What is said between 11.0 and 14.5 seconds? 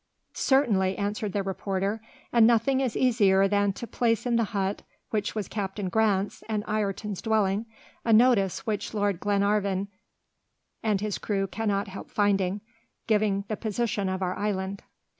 his crew cannot help finding, giving the position of our